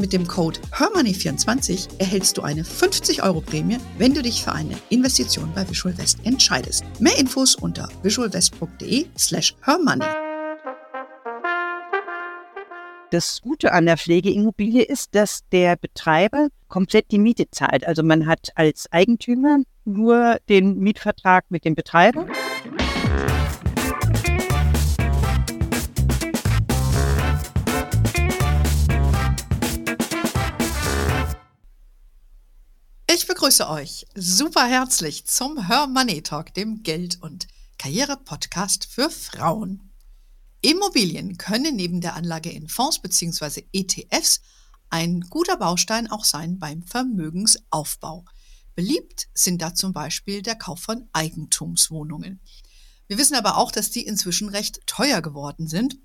[0.00, 4.74] Mit dem Code HERMONEY24 erhältst du eine 50 Euro Prämie, wenn du dich für eine
[4.88, 6.84] Investition bei Visual West entscheidest.
[7.00, 10.06] Mehr Infos unter visualwest.de slash hermoney.
[13.10, 17.86] Das Gute an der Pflegeimmobilie ist, dass der Betreiber komplett die Miete zahlt.
[17.86, 22.26] Also man hat als Eigentümer nur den Mietvertrag mit dem Betreiber.
[33.12, 39.90] Ich begrüße euch super herzlich zum Hör Money Talk, dem Geld- und Karriere-Podcast für Frauen.
[40.60, 43.64] Immobilien können neben der Anlage in Fonds bzw.
[43.72, 44.42] ETFs
[44.90, 48.26] ein guter Baustein auch sein beim Vermögensaufbau.
[48.76, 52.38] Beliebt sind da zum Beispiel der Kauf von Eigentumswohnungen.
[53.08, 55.96] Wir wissen aber auch, dass die inzwischen recht teuer geworden sind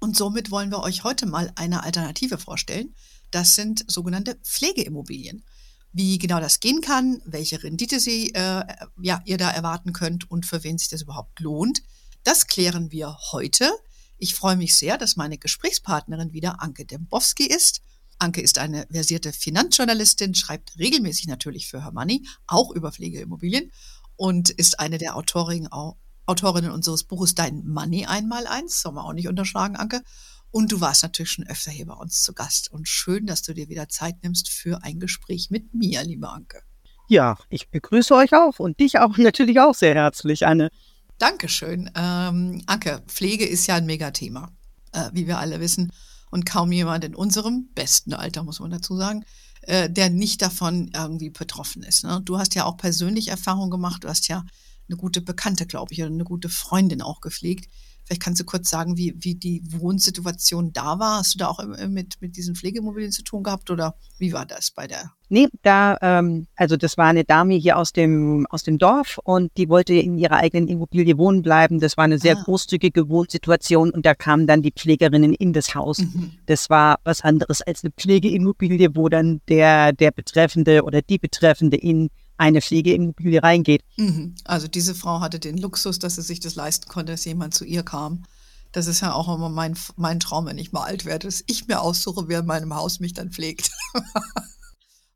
[0.00, 2.96] und somit wollen wir euch heute mal eine Alternative vorstellen.
[3.30, 5.44] Das sind sogenannte Pflegeimmobilien
[5.92, 8.64] wie genau das gehen kann, welche Rendite Sie, äh,
[9.00, 11.82] ja, ihr da erwarten könnt und für wen sich das überhaupt lohnt.
[12.24, 13.70] Das klären wir heute.
[14.18, 17.82] Ich freue mich sehr, dass meine Gesprächspartnerin wieder Anke Dembowski ist.
[18.18, 23.72] Anke ist eine versierte Finanzjournalistin, schreibt regelmäßig natürlich für Her Money, auch über Pflegeimmobilien
[24.16, 25.68] und ist eine der Autorinnen,
[26.26, 30.02] Autorinnen unseres Buches Dein Money einmal eins, soll man auch nicht unterschlagen, Anke.
[30.52, 32.70] Und du warst natürlich schon öfter hier bei uns zu Gast.
[32.70, 36.62] Und schön, dass du dir wieder Zeit nimmst für ein Gespräch mit mir, liebe Anke.
[37.08, 40.70] Ja, ich begrüße euch auch und dich auch natürlich auch sehr herzlich, Anne.
[41.16, 41.90] Dankeschön.
[41.94, 44.52] Ähm, Anke, Pflege ist ja ein Megathema,
[44.92, 45.90] äh, wie wir alle wissen.
[46.30, 49.24] Und kaum jemand in unserem besten Alter, muss man dazu sagen,
[49.62, 52.04] äh, der nicht davon irgendwie betroffen ist.
[52.04, 52.20] Ne?
[52.24, 54.04] Du hast ja auch persönlich Erfahrung gemacht.
[54.04, 54.44] Du hast ja
[54.88, 57.70] eine gute Bekannte, glaube ich, oder eine gute Freundin auch gepflegt.
[58.12, 61.20] Vielleicht kannst du kurz sagen, wie, wie die Wohnsituation da war.
[61.20, 64.70] Hast du da auch mit, mit diesen Pflegeimmobilien zu tun gehabt oder wie war das
[64.70, 65.12] bei der?
[65.30, 69.50] Nee, da, ähm, also das war eine Dame hier aus dem, aus dem Dorf und
[69.56, 71.80] die wollte in ihrer eigenen Immobilie wohnen bleiben.
[71.80, 72.42] Das war eine sehr ah.
[72.42, 76.00] großzügige Wohnsituation und da kamen dann die Pflegerinnen in das Haus.
[76.00, 76.32] Mhm.
[76.44, 81.78] Das war was anderes als eine Pflegeimmobilie, wo dann der, der Betreffende oder die Betreffende
[81.78, 83.82] in eine Pflegeimmobilie reingeht.
[83.96, 84.34] Mhm.
[84.44, 87.64] Also diese Frau hatte den Luxus, dass sie sich das leisten konnte, dass jemand zu
[87.64, 88.24] ihr kam.
[88.72, 91.68] Das ist ja auch immer mein, mein Traum, wenn ich mal alt werde, dass ich
[91.68, 93.70] mir aussuche, wer in meinem Haus mich dann pflegt.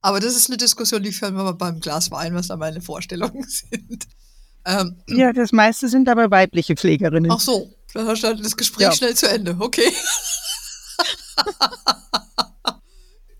[0.03, 2.81] Aber das ist eine Diskussion, die führen wir mal beim Glas Wein, was da meine
[2.81, 4.07] Vorstellungen sind.
[4.65, 7.31] Ähm, ja, das meiste sind aber weibliche Pflegerinnen.
[7.31, 8.93] Ach so, dann hast du das Gespräch ja.
[8.93, 9.57] schnell zu Ende.
[9.59, 9.93] Okay.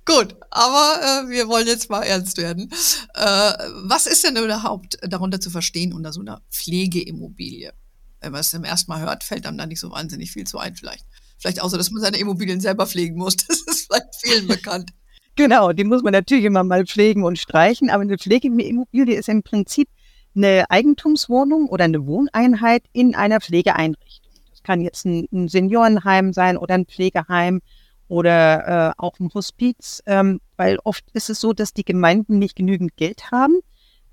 [0.07, 2.71] Gut, aber äh, wir wollen jetzt mal ernst werden.
[3.15, 3.53] Äh,
[3.83, 7.73] was ist denn überhaupt darunter zu verstehen unter so einer Pflegeimmobilie?
[8.21, 10.59] Wenn man es zum ersten Mal hört, fällt einem da nicht so wahnsinnig viel zu
[10.59, 11.05] ein vielleicht.
[11.39, 13.37] Vielleicht außer, dass man seine Immobilien selber pflegen muss.
[13.49, 14.93] Das ist vielleicht vielen bekannt.
[15.35, 19.43] Genau, die muss man natürlich immer mal pflegen und streichen, aber eine Pflegeimmobilie ist im
[19.43, 19.89] Prinzip
[20.37, 24.33] eine Eigentumswohnung oder eine Wohneinheit in einer Pflegeeinrichtung.
[24.51, 27.61] Das kann jetzt ein, ein Seniorenheim sein oder ein Pflegeheim
[28.09, 32.57] oder äh, auch im Hospiz, ähm, weil oft ist es so, dass die Gemeinden nicht
[32.57, 33.61] genügend Geld haben,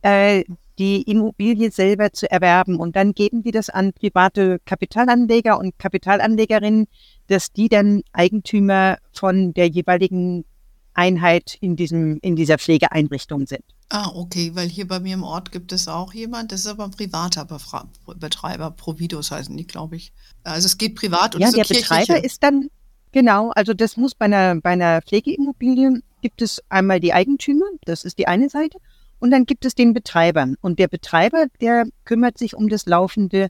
[0.01, 0.43] äh,
[0.79, 2.77] die Immobilie selber zu erwerben.
[2.77, 6.87] Und dann geben die das an private Kapitalanleger und Kapitalanlegerinnen,
[7.27, 10.45] dass die dann Eigentümer von der jeweiligen
[10.93, 13.63] Einheit in, diesem, in dieser Pflegeeinrichtung sind.
[13.89, 16.85] Ah, okay, weil hier bei mir im Ort gibt es auch jemand, das ist aber
[16.85, 20.13] ein privater Befra Betreiber, Providos heißen die, glaube ich.
[20.43, 22.69] Also es geht privat und Ja, der Betreiber ist dann,
[23.13, 28.05] Genau, also das muss bei einer, bei einer Pflegeimmobilie gibt es einmal die Eigentümer, das
[28.05, 28.79] ist die eine Seite,
[29.19, 30.47] und dann gibt es den Betreiber.
[30.61, 33.49] Und der Betreiber, der kümmert sich um das laufende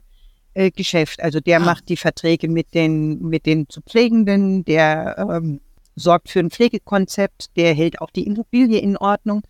[0.52, 1.22] äh, Geschäft.
[1.22, 1.64] Also der ah.
[1.64, 5.60] macht die Verträge mit den, mit den zu Pflegenden, der ähm,
[5.96, 9.42] sorgt für ein Pflegekonzept, der hält auch die Immobilie in Ordnung.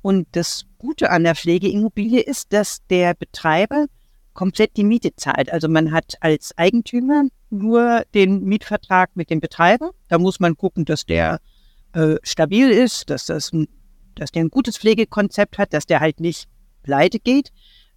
[0.00, 3.86] Und das Gute an der Pflegeimmobilie ist, dass der Betreiber
[4.32, 5.52] komplett die Miete zahlt.
[5.52, 9.90] Also man hat als Eigentümer nur den Mietvertrag mit dem Betreiber.
[10.08, 11.40] Da muss man gucken, dass der
[11.92, 13.50] äh, stabil ist, dass, das
[14.14, 16.48] dass der ein gutes Pflegekonzept hat, dass der halt nicht
[16.82, 17.52] pleite geht,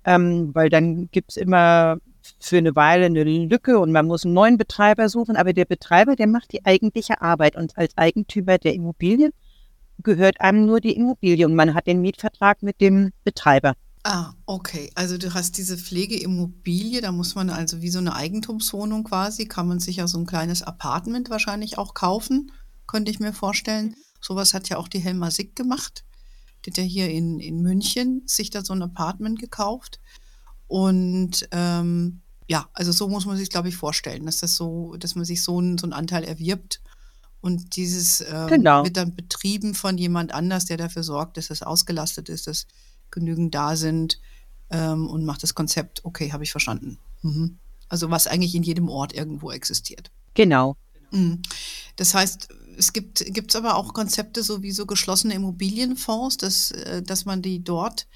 [0.06, 1.98] ähm, weil dann gibt es immer
[2.40, 5.36] für eine Weile eine Lücke und man muss einen neuen Betreiber suchen.
[5.36, 9.32] Aber der Betreiber, der macht die eigentliche Arbeit und als Eigentümer der Immobilie
[10.04, 13.74] gehört einem nur die Immobilie und man hat den Mietvertrag mit dem Betreiber.
[14.04, 14.92] Ah, okay.
[14.96, 19.68] Also du hast diese Pflegeimmobilie, da muss man also wie so eine Eigentumswohnung quasi, kann
[19.68, 22.52] man sich ja so ein kleines Apartment wahrscheinlich auch kaufen,
[22.88, 23.96] könnte ich mir vorstellen.
[24.20, 26.04] Sowas hat ja auch die Helma Sick gemacht.
[26.66, 30.00] Die hat ja hier in, in München sich da so ein Apartment gekauft.
[30.68, 35.16] Und ähm, ja, also so muss man sich, glaube ich, vorstellen, dass das so, dass
[35.16, 36.82] man sich so einen, so einen Anteil erwirbt
[37.42, 38.84] und dieses ähm, Genau.
[38.84, 42.68] wird dann betrieben von jemand anders, der dafür sorgt, dass es ausgelastet ist, dass
[43.12, 44.20] genügend da sind
[44.70, 46.98] ähm, und macht das Konzept, okay, habe ich verstanden.
[47.22, 47.58] Mhm.
[47.90, 50.12] Also was eigentlich in jedem Ort irgendwo existiert.
[50.34, 50.78] Genau.
[51.12, 51.42] Mhm.
[51.98, 52.48] Das heißt,
[52.78, 57.42] es gibt gibt's aber auch Konzepte, so wie so geschlossene Immobilienfonds, dass, äh, dass man
[57.42, 58.08] die dort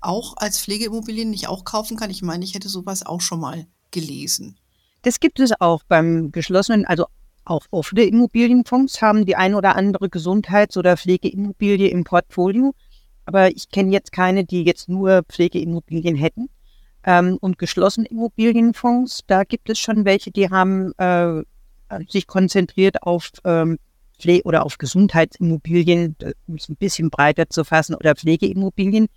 [0.00, 2.10] auch als Pflegeimmobilien nicht auch kaufen kann.
[2.10, 4.56] Ich meine, ich hätte sowas auch schon mal gelesen.
[5.02, 7.06] Das gibt es auch beim geschlossenen, also
[7.44, 12.74] auch offene Immobilienfonds haben die ein oder andere Gesundheits- oder Pflegeimmobilie im Portfolio.
[13.26, 16.48] Aber ich kenne jetzt keine, die jetzt nur Pflegeimmobilien hätten.
[17.04, 21.42] Ähm, und geschlossene Immobilienfonds, da gibt es schon welche, die haben äh,
[22.08, 23.78] sich konzentriert auf ähm,
[24.18, 29.08] Pfle oder auf Gesundheitsimmobilien, äh, um es ein bisschen breiter zu fassen, oder Pflegeimmobilien.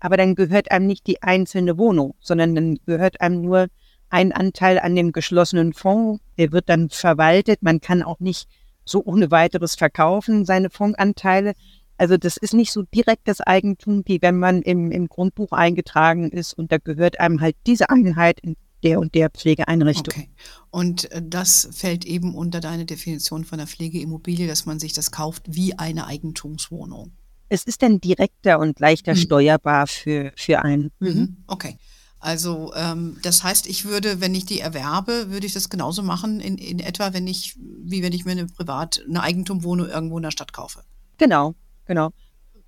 [0.00, 3.68] Aber dann gehört einem nicht die einzelne Wohnung, sondern dann gehört einem nur
[4.10, 6.22] ein Anteil an dem geschlossenen Fonds.
[6.38, 7.62] Der wird dann verwaltet.
[7.62, 8.48] Man kann auch nicht
[8.84, 11.54] so ohne weiteres verkaufen, seine Fondsanteile.
[11.98, 16.54] Also das ist nicht so direktes Eigentum, wie wenn man im, im Grundbuch eingetragen ist
[16.54, 20.14] und da gehört einem halt diese Einheit in der und der Pflegeeinrichtung.
[20.16, 20.30] Okay.
[20.70, 25.10] Und äh, das fällt eben unter deine Definition von der Pflegeimmobilie, dass man sich das
[25.10, 27.12] kauft wie eine Eigentumswohnung.
[27.48, 29.18] Es ist dann direkter und leichter Mhm.
[29.18, 30.92] steuerbar für, für einen.
[31.00, 31.38] Mhm.
[31.46, 31.78] Okay.
[32.20, 36.40] Also ähm, das heißt, ich würde, wenn ich die erwerbe, würde ich das genauso machen,
[36.40, 40.24] in, in etwa, wenn ich, wie wenn ich mir eine privat, eine Eigentumwohnung irgendwo in
[40.24, 40.82] der Stadt kaufe.
[41.18, 41.54] Genau,
[41.88, 42.10] genau.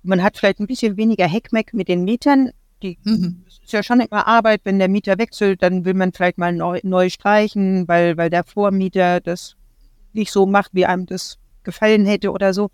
[0.03, 2.51] Man hat vielleicht ein bisschen weniger Heckmeck mit den Mietern.
[2.81, 3.45] Die Mhm.
[3.63, 6.79] ist ja schon immer Arbeit, wenn der Mieter wechselt, dann will man vielleicht mal neu,
[6.83, 9.55] neu streichen, weil, weil der Vormieter das
[10.13, 12.69] nicht so macht, wie einem das gefallen hätte oder so.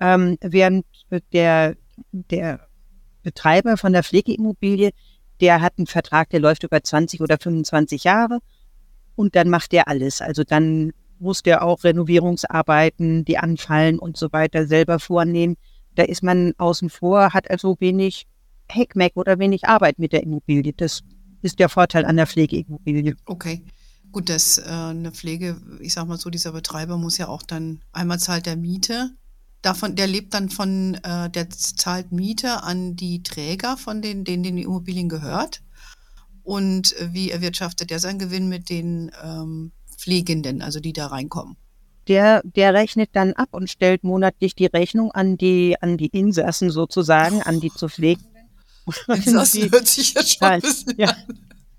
[0.00, 0.84] Ähm, während
[1.32, 1.76] der,
[2.10, 2.66] der
[3.22, 4.90] Betreiber von der Pflegeimmobilie,
[5.40, 8.40] der hat einen Vertrag, der läuft über 20 oder 25 Jahre
[9.14, 10.20] und dann macht der alles.
[10.20, 15.56] Also dann muss der auch Renovierungsarbeiten, die anfallen und so weiter selber vornehmen.
[15.94, 18.26] Da ist man außen vor, hat also wenig
[18.68, 20.72] Heckmeck oder wenig Arbeit mit der Immobilie.
[20.72, 21.02] Das
[21.42, 23.16] ist der Vorteil an der Pflegeimmobilie.
[23.26, 23.62] Okay.
[24.12, 27.80] Gut, dass äh, eine Pflege, ich sag mal so, dieser Betreiber muss ja auch dann,
[27.92, 29.10] einmal zahlt der Miete,
[29.60, 34.42] davon, der lebt dann von, äh, der zahlt Miete an die Träger, von denen, denen
[34.56, 35.62] die Immobilien gehört.
[36.44, 41.56] Und wie erwirtschaftet der seinen Gewinn mit den ähm, Pflegenden, also die da reinkommen?
[42.08, 46.70] Der, der rechnet dann ab und stellt monatlich die Rechnung an die, an die Insassen
[46.70, 48.24] sozusagen, an die zu pflegen.
[49.08, 51.08] Die, hört sich ja schon ein zahlen, bisschen ja.
[51.08, 51.38] an.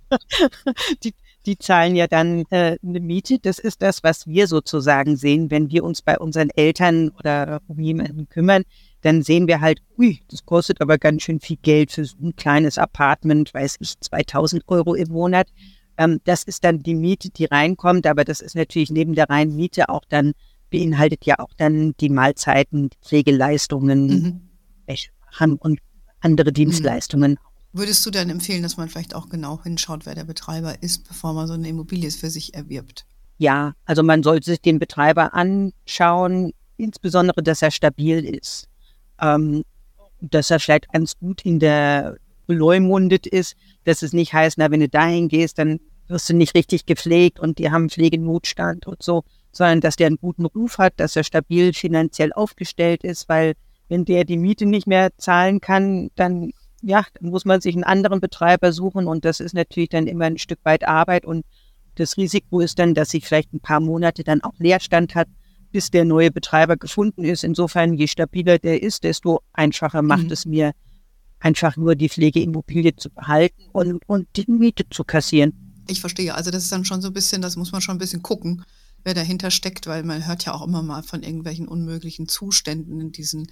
[1.04, 1.14] die,
[1.46, 3.40] die zahlen ja dann äh, eine Miete.
[3.40, 7.80] Das ist das, was wir sozusagen sehen, wenn wir uns bei unseren Eltern oder um
[7.80, 8.64] jemanden kümmern.
[9.02, 12.36] Dann sehen wir halt, ui, das kostet aber ganz schön viel Geld für so ein
[12.36, 15.48] kleines Apartment, weiß ich, 2000 Euro im Monat.
[15.98, 19.56] Ähm, das ist dann die Miete, die reinkommt, aber das ist natürlich neben der reinen
[19.56, 20.34] Miete auch dann,
[20.70, 24.42] beinhaltet ja auch dann die Mahlzeiten, die Pflegeleistungen, Mhm.
[24.88, 25.80] Wäsche machen und
[26.22, 27.38] andere Dienstleistungen.
[27.72, 31.34] Würdest du dann empfehlen, dass man vielleicht auch genau hinschaut, wer der Betreiber ist, bevor
[31.34, 33.06] man so eine Immobilie für sich erwirbt?
[33.38, 38.68] Ja, also man sollte sich den Betreiber anschauen, insbesondere, dass er stabil ist.
[39.22, 39.64] Ähm,
[40.22, 44.80] dass er vielleicht ganz gut in der beleumundet ist, dass es nicht heißt, na, wenn
[44.80, 49.24] du dahin gehst, dann wirst du nicht richtig gepflegt und die haben Pflegenotstand und so,
[49.52, 53.54] sondern dass der einen guten Ruf hat, dass er stabil finanziell aufgestellt ist, weil
[53.90, 57.84] wenn der die Miete nicht mehr zahlen kann, dann ja, dann muss man sich einen
[57.84, 61.44] anderen Betreiber suchen und das ist natürlich dann immer ein Stück weit Arbeit und
[61.96, 65.28] das Risiko ist dann, dass sich vielleicht ein paar Monate dann auch Leerstand hat,
[65.72, 67.44] bis der neue Betreiber gefunden ist.
[67.44, 70.32] Insofern, je stabiler der ist, desto einfacher macht Mhm.
[70.32, 70.74] es mir,
[71.46, 75.54] einfach nur die Pflegeimmobilie zu behalten und, und die Miete zu kassieren.
[75.88, 76.34] Ich verstehe.
[76.34, 78.66] Also das ist dann schon so ein bisschen, das muss man schon ein bisschen gucken,
[79.04, 83.12] wer dahinter steckt, weil man hört ja auch immer mal von irgendwelchen unmöglichen Zuständen in
[83.12, 83.48] diesen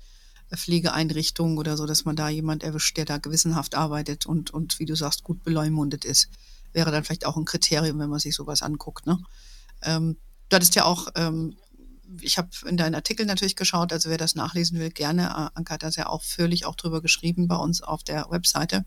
[0.50, 4.80] äh, Pflegeeinrichtungen oder so, dass man da jemand erwischt, der da gewissenhaft arbeitet und, und
[4.80, 6.30] wie du sagst, gut beleumundet ist.
[6.74, 9.06] Wäre dann vielleicht auch ein Kriterium, wenn man sich sowas anguckt.
[9.06, 9.20] Ne?
[9.84, 10.18] Ähm,
[10.50, 11.56] du hattest ja auch, ähm,
[12.22, 15.56] ich habe in deinen Artikel natürlich geschaut, also wer das nachlesen will, gerne.
[15.56, 18.86] Anke hat das ja auch völlig auch drüber geschrieben bei uns auf der Webseite.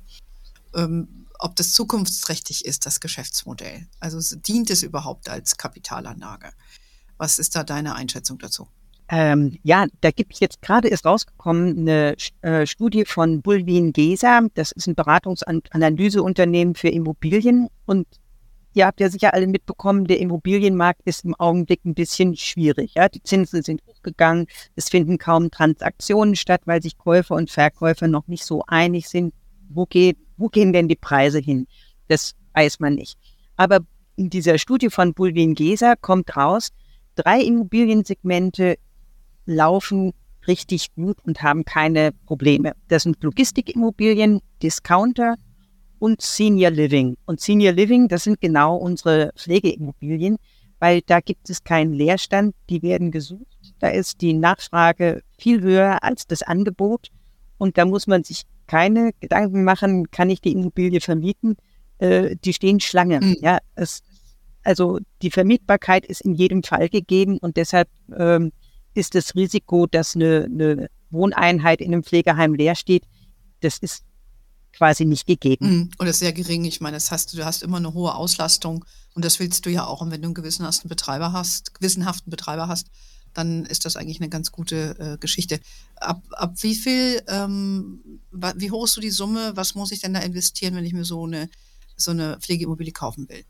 [0.74, 3.86] Ähm, ob das zukunftsträchtig ist, das Geschäftsmodell.
[4.00, 6.52] Also dient es überhaupt als Kapitalanlage?
[7.18, 8.68] Was ist da deine Einschätzung dazu?
[9.08, 14.40] Ähm, ja, da gibt es jetzt gerade ist rausgekommen eine äh, Studie von Bulwin Gesa.
[14.54, 17.68] Das ist ein Beratungsanalyseunternehmen für Immobilien.
[17.84, 18.06] Und
[18.76, 22.92] ihr habt ja sicher alle mitbekommen, der Immobilienmarkt ist im Augenblick ein bisschen schwierig.
[22.94, 23.08] Ja?
[23.08, 24.46] Die Zinsen sind hochgegangen.
[24.76, 29.32] Es finden kaum Transaktionen statt, weil sich Käufer und Verkäufer noch nicht so einig sind.
[29.70, 31.66] Wo, geht, wo gehen denn die Preise hin?
[32.08, 33.18] Das weiß man nicht.
[33.56, 33.80] Aber
[34.16, 36.68] in dieser Studie von Bulwin Gesa kommt raus,
[37.14, 38.76] drei Immobiliensegmente
[39.46, 40.12] laufen
[40.46, 42.74] richtig gut und haben keine Probleme.
[42.88, 45.36] Das sind Logistikimmobilien, Discounter
[45.98, 47.16] und Senior Living.
[47.26, 50.36] Und Senior Living, das sind genau unsere Pflegeimmobilien,
[50.78, 53.56] weil da gibt es keinen Leerstand, die werden gesucht.
[53.78, 57.08] Da ist die Nachfrage viel höher als das Angebot
[57.58, 61.56] und da muss man sich keine Gedanken machen, kann ich die Immobilie vermieten?
[61.98, 63.20] Äh, die stehen Schlange.
[63.20, 63.36] Mhm.
[63.40, 64.02] Ja, es,
[64.64, 68.52] also die Vermietbarkeit ist in jedem Fall gegeben und deshalb ähm,
[68.94, 73.04] ist das Risiko, dass eine, eine Wohneinheit in einem Pflegeheim leer steht,
[73.60, 74.04] das ist
[74.76, 75.68] quasi nicht gegeben.
[75.68, 75.90] Mhm.
[75.98, 76.64] Und das ist sehr gering.
[76.64, 79.70] Ich meine, das hast du, du hast immer eine hohe Auslastung und das willst du
[79.70, 80.00] ja auch.
[80.00, 82.88] Und wenn du einen gewissenhaften Betreiber hast, gewissenhaften Betreiber hast,
[83.34, 85.60] dann ist das eigentlich eine ganz gute äh, Geschichte.
[85.96, 89.52] Ab, ab wie viel, ähm, wie hoch ist so die Summe?
[89.54, 91.48] Was muss ich denn da investieren, wenn ich mir so eine,
[91.96, 93.44] so eine Pflegeimmobilie kaufen will?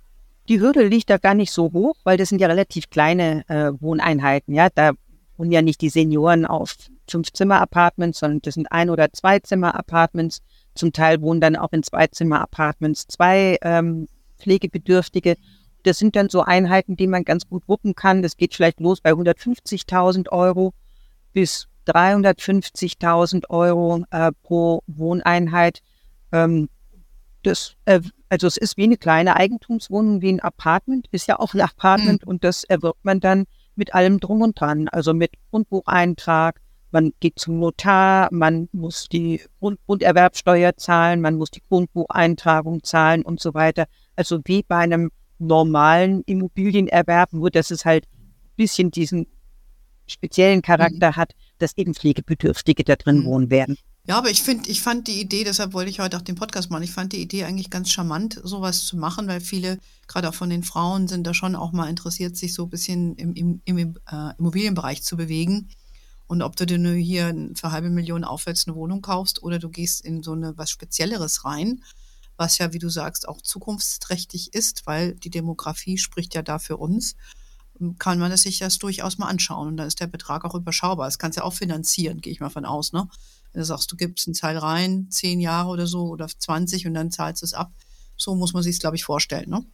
[0.49, 3.73] Die Hürde liegt da gar nicht so hoch, weil das sind ja relativ kleine äh,
[3.80, 4.54] Wohneinheiten.
[4.54, 4.92] Ja, da
[5.37, 6.76] wohnen ja nicht die Senioren auf
[7.09, 10.42] Fünf-Zimmer-Apartments, sondern das sind Ein- oder Zwei-Zimmer-Apartments.
[10.76, 14.06] Zum Teil wohnen dann auch in Zwei-Zimmer-Apartments zwei ähm,
[14.38, 15.37] Pflegebedürftige.
[15.83, 18.23] Das sind dann so Einheiten, die man ganz gut wuppen kann.
[18.23, 20.75] Das geht vielleicht los bei 150.000 Euro
[21.33, 25.80] bis 350.000 Euro äh, pro Wohneinheit.
[26.33, 26.68] Ähm,
[27.42, 31.54] das, äh, also es ist wie eine kleine Eigentumswohnung, wie ein Apartment, ist ja auch
[31.54, 32.28] ein Apartment mhm.
[32.28, 33.45] und das erwirbt man dann
[33.76, 39.40] mit allem drum und dran, also mit Grundbucheintrag, man geht zum Notar, man muss die
[39.58, 43.86] Grund Grunderwerbsteuer zahlen, man muss die Grundbucheintragung zahlen und so weiter.
[44.14, 49.26] Also wie bei einem normalen Immobilienerwerb, nur dass es halt ein bisschen diesen
[50.06, 51.16] speziellen Charakter mhm.
[51.16, 53.24] hat, dass eben Pflegebedürftige da drin mhm.
[53.24, 53.76] wohnen werden.
[54.08, 56.70] Ja, aber ich finde, ich fand die Idee, deshalb wollte ich heute auch den Podcast
[56.70, 56.84] machen.
[56.84, 60.48] Ich fand die Idee eigentlich ganz charmant, sowas zu machen, weil viele, gerade auch von
[60.48, 63.78] den Frauen, sind da schon auch mal interessiert, sich so ein bisschen im, im, im
[63.78, 65.70] äh, Immobilienbereich zu bewegen.
[66.26, 69.68] Und ob du dir nur hier für halbe Million aufwärts eine Wohnung kaufst oder du
[69.68, 71.85] gehst in so eine was Spezielleres rein,
[72.37, 76.76] was ja, wie du sagst, auch zukunftsträchtig ist, weil die Demografie spricht ja da für
[76.76, 77.16] uns,
[77.99, 79.68] kann man sich das durchaus mal anschauen.
[79.68, 81.06] Und dann ist der Betrag auch überschaubar.
[81.06, 83.09] Das kannst du ja auch finanzieren, gehe ich mal von aus, ne?
[83.52, 86.95] Wenn du sagst, du gibst einen Teil rein, zehn Jahre oder so oder 20 und
[86.95, 87.73] dann zahlst du es ab.
[88.16, 89.49] So muss man sich es, glaube ich, vorstellen.
[89.49, 89.64] Ne?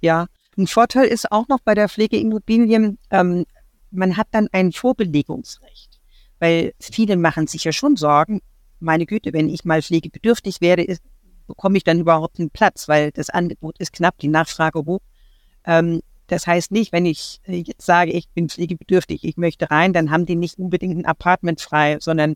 [0.00, 0.26] Ja,
[0.58, 3.46] ein Vorteil ist auch noch bei der Pflegeimmobilien, ähm,
[3.92, 6.00] man hat dann ein Vorbelegungsrecht.
[6.38, 8.40] Weil viele machen sich ja schon Sorgen,
[8.80, 11.02] meine Güte, wenn ich mal pflegebedürftig werde, ist,
[11.46, 15.00] bekomme ich dann überhaupt einen Platz, weil das Angebot ist knapp, die Nachfrage hoch.
[15.64, 20.10] Ähm, das heißt nicht, wenn ich jetzt sage, ich bin pflegebedürftig, ich möchte rein, dann
[20.10, 22.34] haben die nicht unbedingt ein Apartment frei, sondern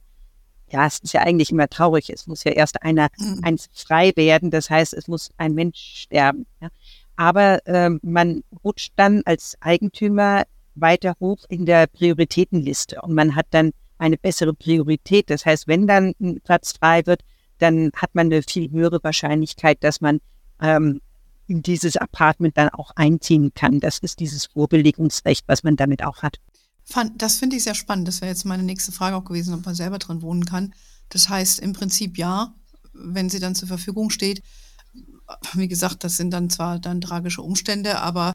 [0.69, 2.11] ja, es ist ja eigentlich immer traurig.
[2.11, 3.41] Es muss ja erst einer mhm.
[3.43, 4.51] eins frei werden.
[4.51, 6.47] Das heißt, es muss ein Mensch sterben.
[6.61, 6.69] Ja.
[7.15, 10.43] Aber äh, man rutscht dann als Eigentümer
[10.77, 15.31] weiter hoch in der Prioritätenliste und man hat dann eine bessere Priorität.
[15.31, 17.23] Das heißt, wenn dann ein Platz frei wird,
[17.59, 20.21] dann hat man eine viel höhere Wahrscheinlichkeit, dass man
[20.61, 21.01] ähm,
[21.47, 23.81] in dieses Apartment dann auch einziehen kann.
[23.81, 26.39] Das ist dieses Vorbelegungsrecht, was man damit auch hat.
[27.17, 28.07] Das finde ich sehr spannend.
[28.07, 30.75] Das wäre jetzt meine nächste Frage auch gewesen, ob man selber drin wohnen kann.
[31.09, 32.55] Das heißt im Prinzip ja,
[32.93, 34.43] wenn sie dann zur Verfügung steht.
[35.55, 38.35] Wie gesagt, das sind dann zwar dann tragische Umstände, aber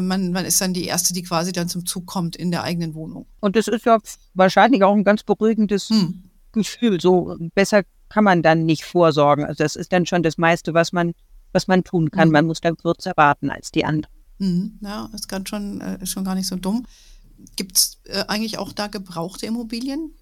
[0.00, 2.94] man, man ist dann die Erste, die quasi dann zum Zug kommt in der eigenen
[2.94, 3.26] Wohnung.
[3.40, 3.98] Und das ist ja
[4.34, 6.30] wahrscheinlich auch ein ganz beruhigendes hm.
[6.52, 7.00] Gefühl.
[7.00, 9.44] So besser kann man dann nicht vorsorgen.
[9.44, 11.14] Also das ist dann schon das meiste, was man,
[11.52, 12.28] was man tun kann.
[12.28, 12.32] Hm.
[12.32, 14.14] Man muss dann kürzer warten als die anderen.
[14.38, 14.78] Hm.
[14.82, 16.86] Ja, das kann schon, äh, ist schon gar nicht so dumm.
[17.56, 20.12] Gibt es äh, eigentlich auch da gebrauchte Immobilien?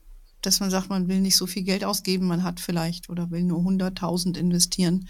[0.42, 3.44] Dass man sagt, man will nicht so viel Geld ausgeben, man hat vielleicht oder will
[3.44, 5.08] nur 100.000 investieren.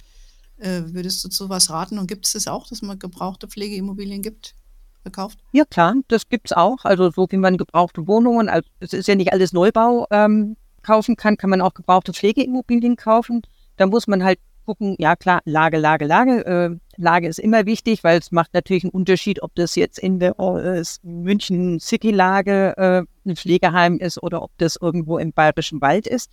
[0.59, 1.99] Äh, würdest du zu was raten?
[1.99, 4.55] Und gibt es das auch, dass man gebrauchte Pflegeimmobilien gibt,
[5.03, 5.39] verkauft?
[5.53, 6.85] Ja, klar, das gibt es auch.
[6.85, 11.17] Also so wie man gebrauchte Wohnungen, also es ist ja nicht alles Neubau ähm, kaufen
[11.17, 13.43] kann, kann man auch gebrauchte Pflegeimmobilien kaufen.
[13.77, 16.47] Da muss man halt gucken, ja klar, Lage, Lage, Lage.
[16.47, 20.21] Äh, Lage ist immer wichtig, weil es macht natürlich einen Unterschied, ob das jetzt in
[20.21, 26.07] der äh, München City-Lage äh, ein Pflegeheim ist oder ob das irgendwo im Bayerischen Wald
[26.07, 26.31] ist.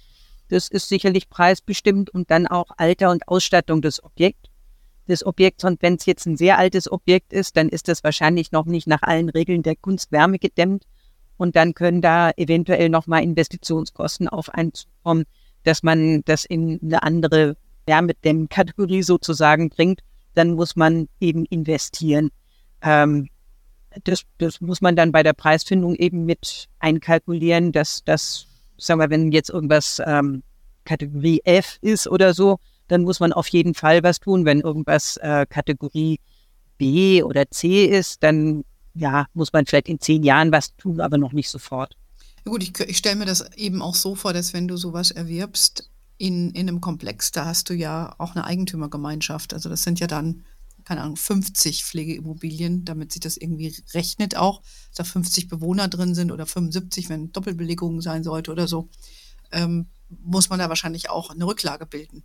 [0.51, 4.50] Das ist sicherlich preisbestimmt und dann auch Alter und Ausstattung des Objekts.
[5.08, 8.51] Des Objekts und wenn es jetzt ein sehr altes Objekt ist, dann ist das wahrscheinlich
[8.51, 10.84] noch nicht nach allen Regeln der Kunstwärme gedämmt
[11.38, 15.24] Und dann können da eventuell nochmal Investitionskosten auf einen zukommen,
[15.63, 17.55] dass man das in eine andere
[17.86, 20.01] Wärmedämmkategorie sozusagen bringt.
[20.34, 22.29] Dann muss man eben investieren.
[22.81, 23.29] Ähm,
[24.03, 28.48] das, das muss man dann bei der Preisfindung eben mit einkalkulieren, dass das,
[28.81, 30.43] sagen wir, wenn jetzt irgendwas ähm,
[30.85, 34.45] Kategorie F ist oder so, dann muss man auf jeden Fall was tun.
[34.45, 36.19] Wenn irgendwas äh, Kategorie
[36.77, 41.17] B oder C ist, dann ja, muss man vielleicht in zehn Jahren was tun, aber
[41.17, 41.95] noch nicht sofort.
[42.43, 45.89] Gut, ich, ich stelle mir das eben auch so vor, dass wenn du sowas erwirbst
[46.17, 49.53] in, in einem Komplex, da hast du ja auch eine Eigentümergemeinschaft.
[49.53, 50.43] Also das sind ja dann
[50.85, 56.15] keine Ahnung, 50 Pflegeimmobilien, damit sich das irgendwie rechnet auch, dass da 50 Bewohner drin
[56.15, 58.89] sind oder 75, wenn Doppelbelegung sein sollte oder so,
[59.51, 62.23] ähm, muss man da wahrscheinlich auch eine Rücklage bilden.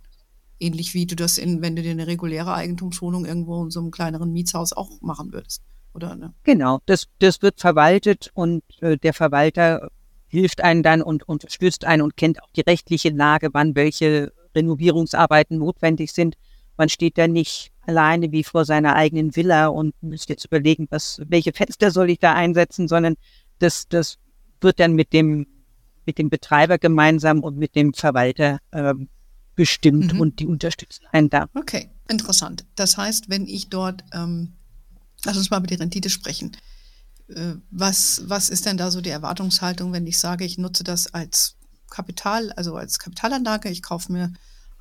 [0.59, 3.91] Ähnlich wie du das, in, wenn du dir eine reguläre Eigentumswohnung irgendwo in so einem
[3.91, 5.61] kleineren Mietshaus auch machen würdest.
[5.93, 6.33] Oder, ne?
[6.43, 9.89] Genau, das, das wird verwaltet und äh, der Verwalter
[10.27, 15.57] hilft einen dann und unterstützt einen und kennt auch die rechtliche Lage, wann welche Renovierungsarbeiten
[15.57, 16.35] notwendig sind.
[16.77, 21.21] Man steht da nicht alleine wie vor seiner eigenen Villa und muss jetzt überlegen, was,
[21.27, 23.15] welche Fenster soll ich da einsetzen, sondern
[23.59, 24.17] das, das
[24.61, 25.47] wird dann mit dem,
[26.05, 28.93] mit dem Betreiber gemeinsam und mit dem Verwalter äh,
[29.55, 30.21] bestimmt mhm.
[30.21, 31.49] und die unterstützen einen da.
[31.55, 32.65] Okay, interessant.
[32.75, 34.53] Das heißt, wenn ich dort, ähm,
[35.25, 36.55] lass uns mal über die Rendite sprechen.
[37.29, 41.13] Äh, was, was ist denn da so die Erwartungshaltung, wenn ich sage, ich nutze das
[41.13, 41.55] als
[41.89, 44.33] Kapital, also als Kapitalanlage, ich kaufe mir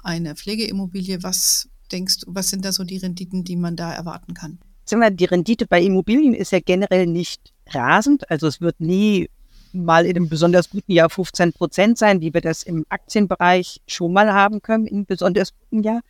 [0.03, 4.35] eine Pflegeimmobilie, was denkst du, was sind da so die Renditen, die man da erwarten
[4.35, 4.59] kann?
[4.88, 8.31] Die Rendite bei Immobilien ist ja generell nicht rasend.
[8.31, 9.28] Also es wird nie
[9.73, 14.12] mal in einem besonders guten Jahr 15 Prozent sein, wie wir das im Aktienbereich schon
[14.12, 16.00] mal haben können, in einem besonders guten Jahr,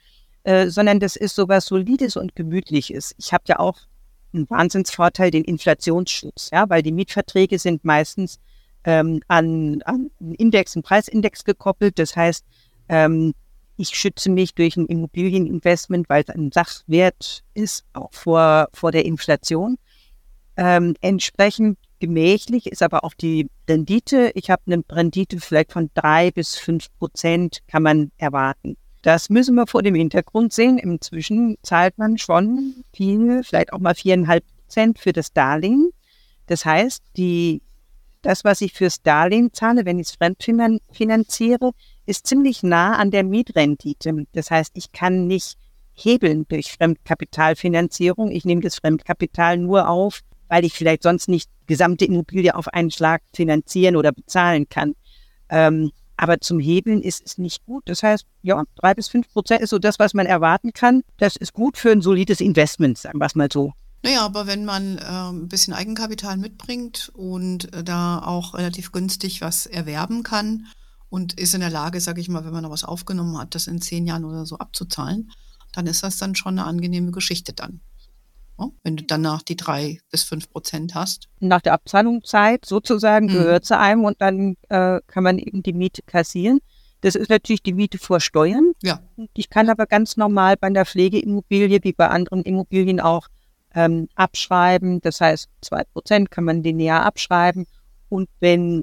[0.45, 3.15] äh, sondern das ist sowas Solides und Gemütliches.
[3.19, 3.79] Ich habe ja auch
[4.33, 8.39] einen Wahnsinnsvorteil, den Inflationsschutz, ja, weil die Mietverträge sind meistens
[8.85, 11.99] ähm, an, an einen Index, einen Preisindex gekoppelt.
[11.99, 12.45] Das heißt,
[12.89, 13.35] ähm,
[13.77, 19.05] ich schütze mich durch ein Immobilieninvestment, weil es ein Sachwert ist, auch vor, vor der
[19.05, 19.77] Inflation.
[20.57, 24.33] Ähm, entsprechend gemächlich ist aber auch die Rendite.
[24.35, 28.77] Ich habe eine Rendite vielleicht von drei bis fünf Prozent kann man erwarten.
[29.03, 30.79] Das müssen wir vor dem Hintergrund sehen.
[30.79, 35.91] Inzwischen zahlt man schon viel, vielleicht auch mal viereinhalb Prozent für das Darlehen.
[36.47, 37.63] Das heißt, die,
[38.23, 41.73] das, was ich fürs Darlehen zahle, wenn ich es fremdfinanziere,
[42.07, 44.27] ist ziemlich nah an der Mietrendite.
[44.33, 45.57] Das heißt, ich kann nicht
[45.95, 48.31] hebeln durch Fremdkapitalfinanzierung.
[48.31, 52.69] Ich nehme das Fremdkapital nur auf, weil ich vielleicht sonst nicht die gesamte Immobilie auf
[52.69, 54.95] einen Schlag finanzieren oder bezahlen kann.
[55.49, 57.83] Ähm, aber zum Hebeln ist es nicht gut.
[57.87, 61.03] Das heißt, ja, drei bis fünf Prozent ist so das, was man erwarten kann.
[61.19, 63.73] Das ist gut für ein solides Investment, sagen wir es mal so.
[64.03, 69.41] Naja, aber wenn man äh, ein bisschen Eigenkapital mitbringt und äh, da auch relativ günstig
[69.41, 70.67] was erwerben kann,
[71.09, 73.67] und ist in der Lage, sage ich mal, wenn man noch was aufgenommen hat, das
[73.67, 75.31] in zehn Jahren oder so abzuzahlen,
[75.73, 77.81] dann ist das dann schon eine angenehme Geschichte dann.
[78.59, 81.29] Ja, wenn du danach die drei bis fünf Prozent hast.
[81.41, 83.33] Nach der Abzahlungszeit sozusagen mhm.
[83.33, 86.61] gehört zu einem und dann äh, kann man eben die Miete kassieren.
[87.03, 88.73] Das ist natürlich die Miete vor Steuern.
[88.83, 89.01] Ja.
[89.35, 93.29] Ich kann aber ganz normal bei einer Pflegeimmobilie wie bei anderen Immobilien auch
[93.75, 95.01] ähm, abschreiben.
[95.03, 97.67] Das heißt, zwei Prozent kann man linear abschreiben.
[98.09, 98.83] Und wenn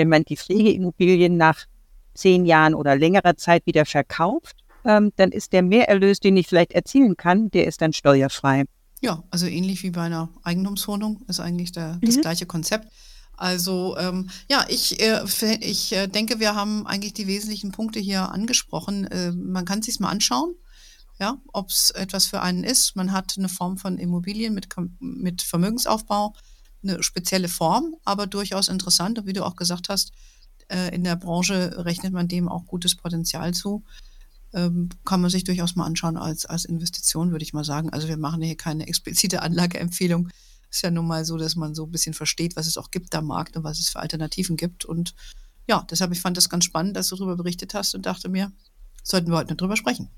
[0.00, 1.66] wenn man die Pflegeimmobilien nach
[2.14, 6.72] zehn Jahren oder längerer Zeit wieder verkauft, ähm, dann ist der Mehrerlös, den ich vielleicht
[6.72, 8.64] erzielen kann, der ist dann steuerfrei.
[9.02, 12.20] Ja, also ähnlich wie bei einer Eigentumswohnung ist eigentlich der, das mhm.
[12.22, 12.88] gleiche Konzept.
[13.36, 15.22] Also ähm, ja, ich, äh,
[15.60, 19.06] ich äh, denke, wir haben eigentlich die wesentlichen Punkte hier angesprochen.
[19.06, 20.54] Äh, man kann sich mal anschauen,
[21.18, 22.96] ja, ob es etwas für einen ist.
[22.96, 26.34] Man hat eine Form von Immobilien mit, mit Vermögensaufbau
[26.82, 29.18] eine spezielle Form, aber durchaus interessant.
[29.18, 30.12] Und wie du auch gesagt hast,
[30.68, 33.84] äh, in der Branche rechnet man dem auch gutes Potenzial zu.
[34.52, 37.90] Ähm, kann man sich durchaus mal anschauen als, als Investition, würde ich mal sagen.
[37.90, 40.28] Also wir machen hier keine explizite Anlageempfehlung.
[40.70, 43.14] Ist ja nun mal so, dass man so ein bisschen versteht, was es auch gibt
[43.14, 44.84] am Markt und was es für Alternativen gibt.
[44.84, 45.14] Und
[45.68, 48.52] ja, deshalb, ich fand das ganz spannend, dass du darüber berichtet hast und dachte mir,
[49.02, 50.10] sollten wir heute nicht drüber sprechen.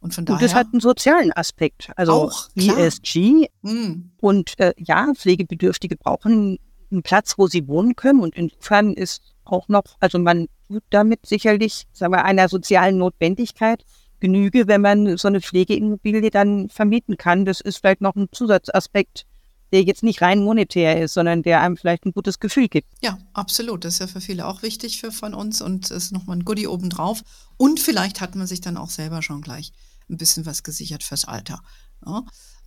[0.00, 0.36] Und von daher.
[0.36, 1.90] Und das hat einen sozialen Aspekt.
[1.96, 3.48] Also auch, ESG.
[3.62, 4.12] Mhm.
[4.20, 6.58] Und äh, ja, Pflegebedürftige brauchen
[6.90, 8.20] einen Platz, wo sie wohnen können.
[8.20, 13.84] Und insofern ist auch noch, also man tut damit sicherlich, sagen wir, einer sozialen Notwendigkeit
[14.20, 17.44] Genüge, wenn man so eine Pflegeimmobilie dann vermieten kann.
[17.44, 19.26] Das ist vielleicht noch ein Zusatzaspekt,
[19.72, 22.88] der jetzt nicht rein monetär ist, sondern der einem vielleicht ein gutes Gefühl gibt.
[23.00, 23.84] Ja, absolut.
[23.84, 26.66] Das ist ja für viele auch wichtig für, von uns und ist nochmal ein Goodie
[26.66, 27.22] obendrauf.
[27.56, 29.72] Und vielleicht hat man sich dann auch selber schon gleich
[30.08, 31.60] ein bisschen was gesichert fürs Alter.
[32.04, 32.24] Ja?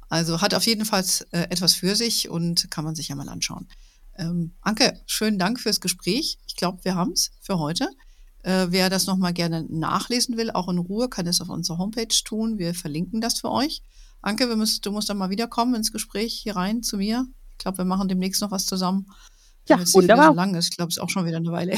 [0.10, 3.30] Also, hat auf jeden Fall äh, etwas für sich und kann man sich ja mal
[3.30, 3.68] anschauen.
[4.18, 6.38] Ähm, Anke, schönen Dank fürs Gespräch.
[6.48, 7.88] Ich glaube, wir haben es für heute.
[8.44, 12.08] Äh, wer das nochmal gerne nachlesen will, auch in Ruhe, kann es auf unserer Homepage
[12.24, 12.58] tun.
[12.58, 13.84] Wir verlinken das für euch.
[14.22, 17.28] Anke, müssen, du musst dann mal wiederkommen ins Gespräch hier rein zu mir.
[17.52, 19.08] Ich glaube, wir machen demnächst noch was zusammen.
[19.68, 20.30] Ja, wunderbar.
[20.30, 20.70] So lang ist.
[20.70, 21.78] Ich glaube, es ist auch schon wieder eine Weile.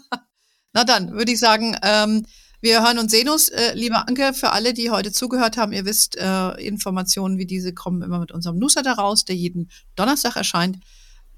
[0.72, 2.26] Na dann, würde ich sagen, ähm,
[2.66, 3.48] wir hören und sehen uns.
[3.48, 7.72] Äh, liebe Anke, für alle, die heute zugehört haben, ihr wisst, äh, Informationen wie diese
[7.72, 10.80] kommen immer mit unserem Newsletter raus, der jeden Donnerstag erscheint.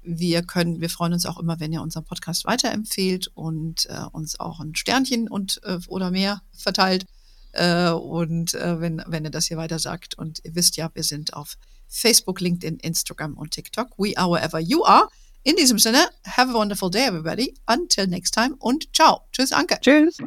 [0.01, 4.39] Wir können, wir freuen uns auch immer, wenn ihr unseren Podcast weiterempfehlt und äh, uns
[4.39, 7.05] auch ein Sternchen und äh, oder mehr verteilt.
[7.51, 10.17] Äh, und äh, wenn, wenn ihr das hier weiter sagt.
[10.17, 13.89] Und ihr wisst ja, wir sind auf Facebook, LinkedIn, Instagram und TikTok.
[13.99, 15.07] We are wherever you are.
[15.49, 17.55] In diesem Sinne, have a wonderful day, everybody.
[17.65, 19.21] Until next time und ciao.
[19.31, 19.79] Tschüss, Anke.
[19.81, 20.19] Tschüss.